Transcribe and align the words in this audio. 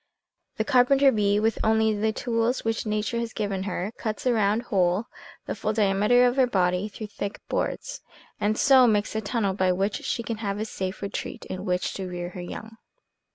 The 0.57 0.63
carpenter 0.65 1.11
bee, 1.11 1.39
with 1.39 1.59
only 1.63 1.93
the 1.95 2.11
tools 2.11 2.65
which 2.65 2.87
nature 2.87 3.19
has 3.19 3.33
given 3.33 3.61
her, 3.69 3.91
cuts 3.99 4.25
a 4.25 4.33
round 4.33 4.63
hole, 4.63 5.05
the 5.45 5.53
full 5.53 5.73
diameter 5.73 6.25
of 6.25 6.37
her 6.37 6.47
body, 6.47 6.87
through 6.89 7.05
thick 7.05 7.39
boards, 7.47 8.01
and 8.39 8.57
so 8.57 8.87
makes 8.87 9.15
a 9.15 9.21
tunnel 9.21 9.53
by 9.53 9.71
which 9.71 10.03
she 10.03 10.23
can 10.23 10.37
have 10.37 10.57
a 10.59 10.65
safe 10.65 11.03
retreat, 11.03 11.45
in 11.45 11.65
which 11.65 11.93
to 11.93 12.07
rear 12.09 12.29
her 12.29 12.41
young. 12.41 12.77